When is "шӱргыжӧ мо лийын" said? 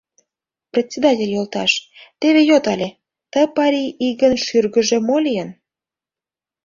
4.45-5.49